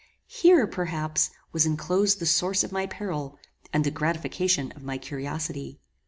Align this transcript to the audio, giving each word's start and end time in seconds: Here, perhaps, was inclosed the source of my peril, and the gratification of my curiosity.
Here, 0.25 0.65
perhaps, 0.65 1.29
was 1.51 1.67
inclosed 1.67 2.17
the 2.17 2.25
source 2.25 2.63
of 2.63 2.71
my 2.71 2.87
peril, 2.87 3.37
and 3.71 3.83
the 3.83 3.91
gratification 3.91 4.71
of 4.71 4.81
my 4.81 4.97
curiosity. 4.97 5.79